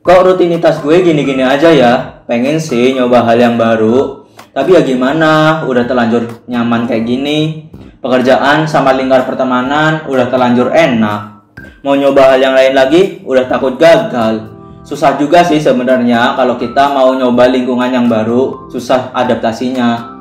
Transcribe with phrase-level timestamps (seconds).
[0.00, 2.24] Kok rutinitas gue gini-gini aja ya?
[2.24, 4.24] Pengen sih nyoba hal yang baru.
[4.56, 7.68] Tapi ya gimana, udah terlanjur nyaman kayak gini.
[8.00, 11.44] Pekerjaan sama lingkar pertemanan udah terlanjur enak.
[11.84, 14.48] Mau nyoba hal yang lain lagi, udah takut gagal.
[14.88, 20.16] Susah juga sih sebenarnya kalau kita mau nyoba lingkungan yang baru, susah adaptasinya.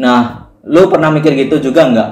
[0.00, 2.10] Nah, lu pernah mikir gitu juga nggak?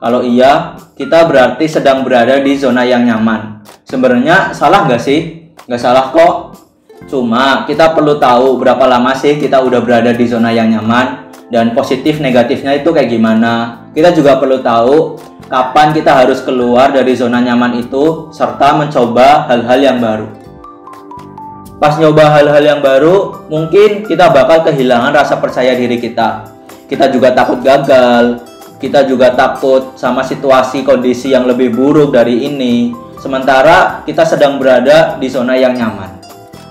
[0.00, 3.60] Kalau iya, kita berarti sedang berada di zona yang nyaman.
[3.84, 5.43] Sebenarnya salah nggak sih?
[5.64, 6.34] Nggak salah kok.
[7.08, 11.76] Cuma kita perlu tahu berapa lama sih kita udah berada di zona yang nyaman dan
[11.76, 13.84] positif negatifnya itu kayak gimana.
[13.92, 19.80] Kita juga perlu tahu kapan kita harus keluar dari zona nyaman itu serta mencoba hal-hal
[19.80, 20.26] yang baru.
[21.76, 26.48] Pas nyoba hal-hal yang baru, mungkin kita bakal kehilangan rasa percaya diri kita.
[26.88, 28.40] Kita juga takut gagal,
[28.80, 33.03] kita juga takut sama situasi kondisi yang lebih buruk dari ini.
[33.24, 36.20] Sementara kita sedang berada di zona yang nyaman.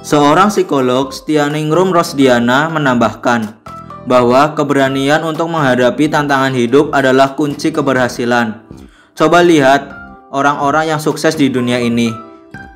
[0.05, 3.57] Seorang psikolog, Stianingrum Rosdiana, menambahkan
[4.05, 8.70] bahwa keberanian untuk menghadapi tantangan hidup adalah kunci keberhasilan.
[9.18, 9.90] Coba lihat
[10.29, 12.13] orang-orang yang sukses di dunia ini.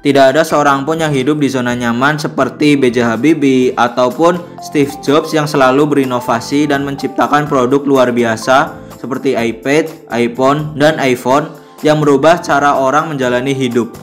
[0.02, 3.06] Tidak ada seorang pun yang hidup di zona nyaman seperti B.J.
[3.06, 10.74] Habibie ataupun Steve Jobs yang selalu berinovasi dan menciptakan produk luar biasa seperti iPad, iPhone,
[10.74, 13.94] dan iPhone yang merubah cara orang menjalani hidup.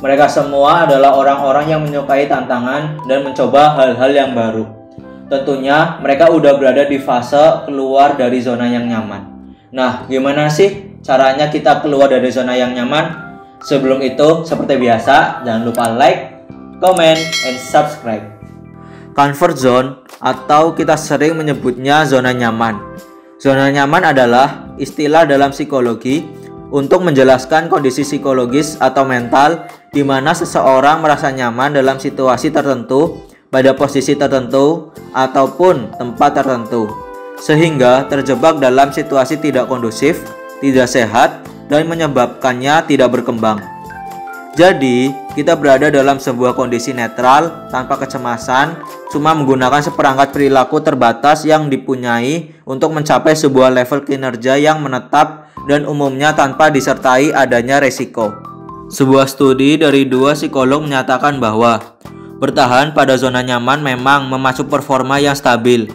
[0.00, 4.68] Mereka semua adalah orang-orang yang menyukai tantangan dan mencoba hal-hal yang baru.
[5.32, 9.22] Tentunya mereka udah berada di fase keluar dari zona yang nyaman.
[9.72, 13.24] Nah, gimana sih caranya kita keluar dari zona yang nyaman?
[13.64, 16.36] Sebelum itu, seperti biasa, jangan lupa like,
[16.84, 17.16] comment,
[17.48, 18.28] and subscribe.
[19.16, 19.88] Comfort zone
[20.20, 22.76] atau kita sering menyebutnya zona nyaman.
[23.40, 31.04] Zona nyaman adalah istilah dalam psikologi untuk menjelaskan kondisi psikologis atau mental di mana seseorang
[31.04, 33.20] merasa nyaman dalam situasi tertentu,
[33.52, 36.90] pada posisi tertentu, ataupun tempat tertentu,
[37.38, 40.18] sehingga terjebak dalam situasi tidak kondusif,
[40.58, 43.62] tidak sehat, dan menyebabkannya tidak berkembang.
[44.54, 48.78] Jadi, kita berada dalam sebuah kondisi netral tanpa kecemasan,
[49.10, 55.86] cuma menggunakan seperangkat perilaku terbatas yang dipunyai untuk mencapai sebuah level kinerja yang menetap dan
[55.88, 58.34] umumnya tanpa disertai adanya resiko.
[58.90, 61.98] Sebuah studi dari dua psikolog menyatakan bahwa
[62.38, 65.88] bertahan pada zona nyaman memang memacu performa yang stabil.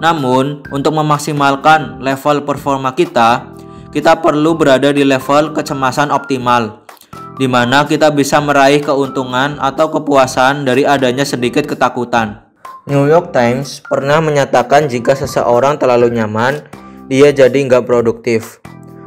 [0.00, 3.52] Namun, untuk memaksimalkan level performa kita,
[3.92, 6.88] kita perlu berada di level kecemasan optimal,
[7.36, 12.48] di mana kita bisa meraih keuntungan atau kepuasan dari adanya sedikit ketakutan.
[12.88, 16.64] New York Times pernah menyatakan jika seseorang terlalu nyaman,
[17.12, 18.56] dia jadi nggak produktif.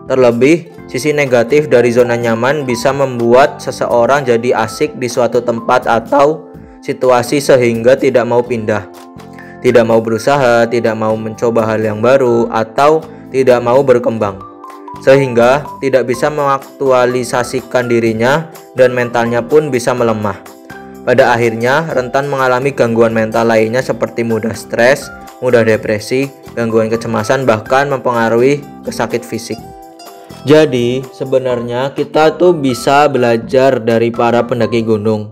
[0.04, 6.52] Terlebih, sisi negatif dari zona nyaman bisa membuat seseorang jadi asik di suatu tempat atau
[6.84, 8.84] situasi sehingga tidak mau pindah,
[9.64, 13.00] tidak mau berusaha, tidak mau mencoba hal yang baru, atau
[13.32, 14.44] tidak mau berkembang,
[15.00, 20.36] sehingga tidak bisa mengaktualisasikan dirinya dan mentalnya pun bisa melemah.
[21.08, 25.08] Pada akhirnya, rentan mengalami gangguan mental lainnya seperti mudah stres,
[25.40, 26.28] mudah depresi,
[26.60, 29.73] gangguan kecemasan, bahkan mempengaruhi kesakit fisik.
[30.44, 35.32] Jadi, sebenarnya kita tuh bisa belajar dari para pendaki gunung.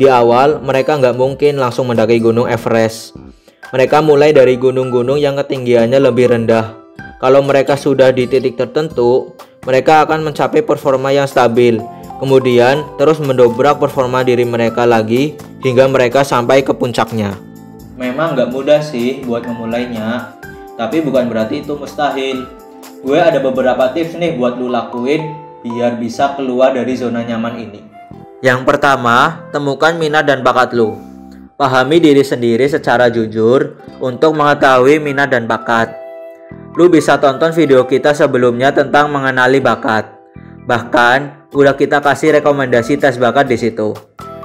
[0.00, 3.12] Di awal, mereka nggak mungkin langsung mendaki gunung Everest.
[3.68, 6.72] Mereka mulai dari gunung-gunung yang ketinggiannya lebih rendah.
[7.20, 9.36] Kalau mereka sudah di titik tertentu,
[9.68, 11.76] mereka akan mencapai performa yang stabil.
[12.16, 17.36] Kemudian, terus mendobrak performa diri mereka lagi hingga mereka sampai ke puncaknya.
[18.00, 20.32] Memang nggak mudah sih buat memulainya,
[20.80, 22.59] tapi bukan berarti itu mustahil.
[23.00, 25.32] Gue ada beberapa tips nih buat lu lakuin
[25.64, 27.80] biar bisa keluar dari zona nyaman ini.
[28.44, 31.00] Yang pertama, temukan minat dan bakat lu.
[31.56, 35.96] Pahami diri sendiri secara jujur untuk mengetahui minat dan bakat.
[36.76, 40.04] Lu bisa tonton video kita sebelumnya tentang mengenali bakat.
[40.68, 43.96] Bahkan, udah kita kasih rekomendasi tes bakat di situ.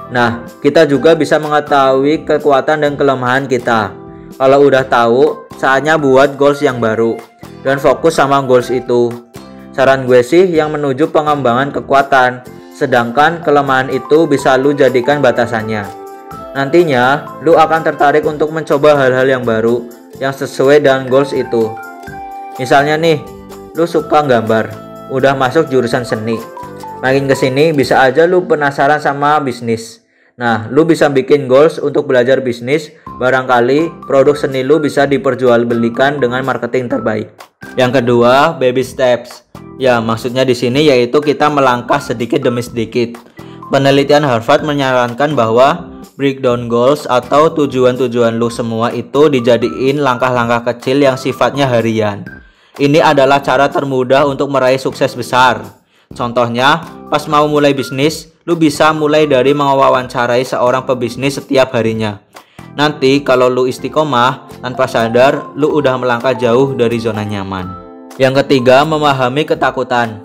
[0.08, 3.92] Nah, kita juga bisa mengetahui kekuatan dan kelemahan kita.
[4.40, 7.35] Kalau udah tahu, saatnya buat goals yang baru
[7.66, 9.10] dan fokus sama goals itu.
[9.74, 15.82] Saran gue sih yang menuju pengembangan kekuatan, sedangkan kelemahan itu bisa lu jadikan batasannya.
[16.54, 19.82] Nantinya, lu akan tertarik untuk mencoba hal-hal yang baru
[20.22, 21.68] yang sesuai dengan goals itu.
[22.56, 23.20] Misalnya nih,
[23.76, 24.72] lu suka gambar,
[25.12, 26.40] udah masuk jurusan seni.
[27.04, 30.05] Makin ke sini bisa aja lu penasaran sama bisnis.
[30.36, 36.44] Nah, lu bisa bikin goals untuk belajar bisnis, barangkali produk seni lu bisa diperjualbelikan dengan
[36.44, 37.32] marketing terbaik.
[37.80, 39.48] Yang kedua, baby steps.
[39.80, 43.16] Ya, maksudnya di sini yaitu kita melangkah sedikit demi sedikit.
[43.72, 45.88] Penelitian Harvard menyarankan bahwa
[46.20, 52.28] breakdown goals atau tujuan-tujuan lu semua itu dijadiin langkah-langkah kecil yang sifatnya harian.
[52.76, 55.64] Ini adalah cara termudah untuk meraih sukses besar.
[56.12, 62.22] Contohnya, pas mau mulai bisnis, lu bisa mulai dari mewawancarai seorang pebisnis setiap harinya.
[62.78, 67.66] Nanti kalau lu istiqomah, tanpa sadar, lu udah melangkah jauh dari zona nyaman.
[68.22, 70.22] Yang ketiga, memahami ketakutan.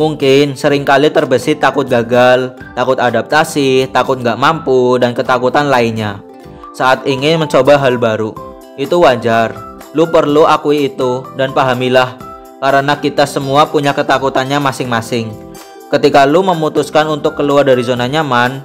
[0.00, 6.24] Mungkin sering kali terbesit takut gagal, takut adaptasi, takut nggak mampu, dan ketakutan lainnya.
[6.72, 8.32] Saat ingin mencoba hal baru,
[8.80, 9.52] itu wajar.
[9.92, 12.16] Lu perlu akui itu dan pahamilah,
[12.62, 15.47] karena kita semua punya ketakutannya masing-masing.
[15.88, 18.60] Ketika lu memutuskan untuk keluar dari zona nyaman,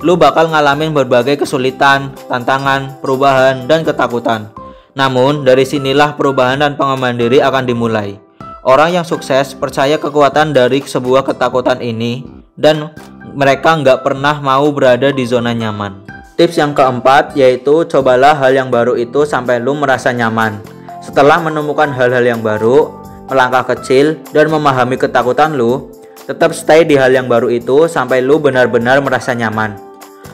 [0.00, 4.48] lu bakal ngalamin berbagai kesulitan, tantangan, perubahan, dan ketakutan.
[4.96, 8.16] Namun, dari sinilah perubahan dan pengembangan diri akan dimulai.
[8.64, 12.24] Orang yang sukses percaya kekuatan dari sebuah ketakutan ini
[12.56, 12.88] dan
[13.36, 16.00] mereka nggak pernah mau berada di zona nyaman.
[16.40, 20.56] Tips yang keempat yaitu cobalah hal yang baru itu sampai lu merasa nyaman.
[21.04, 22.88] Setelah menemukan hal-hal yang baru,
[23.28, 25.90] melangkah kecil dan memahami ketakutan lu,
[26.26, 29.74] tetap stay di hal yang baru itu sampai lu benar-benar merasa nyaman.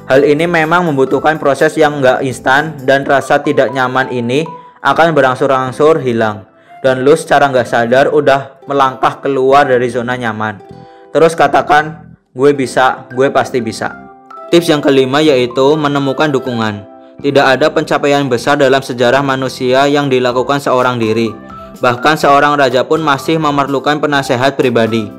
[0.09, 4.49] Hal ini memang membutuhkan proses yang nggak instan dan rasa tidak nyaman ini
[4.81, 6.49] akan berangsur-angsur hilang
[6.81, 10.61] dan lu secara nggak sadar udah melangkah keluar dari zona nyaman.
[11.13, 13.93] Terus katakan, gue bisa, gue pasti bisa.
[14.49, 16.85] Tips yang kelima yaitu menemukan dukungan.
[17.19, 21.35] Tidak ada pencapaian besar dalam sejarah manusia yang dilakukan seorang diri.
[21.83, 25.18] Bahkan seorang raja pun masih memerlukan penasehat pribadi.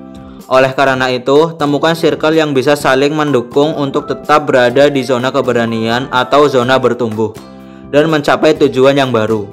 [0.50, 6.10] Oleh karena itu, temukan circle yang bisa saling mendukung untuk tetap berada di zona keberanian
[6.10, 7.38] atau zona bertumbuh
[7.94, 9.46] dan mencapai tujuan yang baru.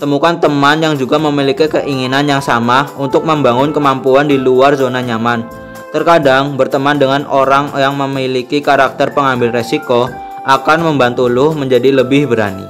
[0.00, 5.44] Temukan teman yang juga memiliki keinginan yang sama untuk membangun kemampuan di luar zona nyaman.
[5.92, 10.08] Terkadang berteman dengan orang yang memiliki karakter pengambil resiko
[10.48, 12.64] akan membantu lo menjadi lebih berani.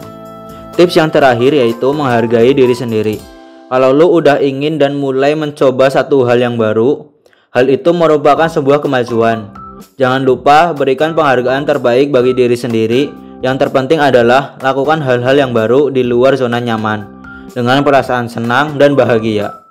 [0.74, 3.22] Tips yang terakhir yaitu menghargai diri sendiri.
[3.68, 7.17] Kalau lo udah ingin dan mulai mencoba satu hal yang baru,
[7.58, 9.50] hal itu merupakan sebuah kemajuan.
[9.98, 13.10] Jangan lupa berikan penghargaan terbaik bagi diri sendiri.
[13.42, 17.06] Yang terpenting adalah lakukan hal-hal yang baru di luar zona nyaman
[17.50, 19.62] dengan perasaan senang dan bahagia.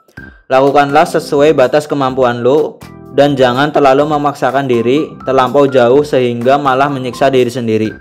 [0.48, 2.80] Lakukanlah sesuai batas kemampuan lo
[3.16, 7.92] dan jangan terlalu memaksakan diri terlampau jauh sehingga malah menyiksa diri sendiri.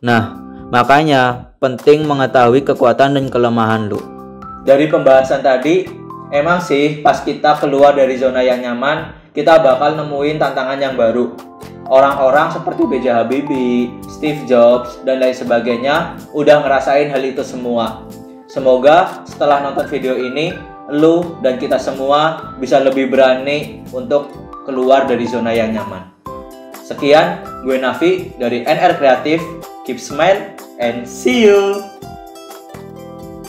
[0.00, 0.36] Nah,
[0.72, 4.00] makanya penting mengetahui kekuatan dan kelemahan lo.
[4.64, 5.84] Dari pembahasan tadi,
[6.32, 11.34] emang sih pas kita keluar dari zona yang nyaman, kita bakal nemuin tantangan yang baru.
[11.90, 13.06] Orang-orang seperti B.J.
[13.10, 18.06] Habibie, Steve Jobs, dan lain sebagainya udah ngerasain hal itu semua.
[18.46, 20.54] Semoga setelah nonton video ini,
[20.90, 24.30] lu dan kita semua bisa lebih berani untuk
[24.66, 26.10] keluar dari zona yang nyaman.
[26.82, 29.42] Sekian, gue Nafi dari NR Kreatif.
[29.86, 31.82] Keep smile and see you.